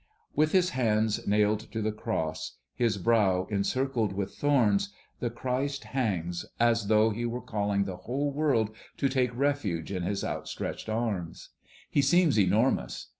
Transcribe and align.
With 0.35 0.51
his 0.51 0.71
hands 0.71 1.27
nailed 1.27 1.71
to 1.71 1.79
the 1.79 1.91
cross, 1.91 2.57
his 2.73 2.97
brow 2.97 3.45
encircled 3.51 4.13
with 4.13 4.33
thorns, 4.33 4.89
the 5.19 5.29
Christ 5.29 5.83
hangs, 5.83 6.43
as 6.59 6.87
though 6.87 7.11
he 7.11 7.23
were 7.27 7.39
calling 7.39 7.83
the 7.83 7.97
whole 7.97 8.31
world 8.33 8.71
to 8.97 9.07
take 9.07 9.29
refuge 9.37 9.91
in 9.91 10.01
his 10.01 10.23
outstretched 10.23 10.89
arms. 10.89 11.49
He 11.87 12.01
seems 12.01 12.39
enormous. 12.39 13.09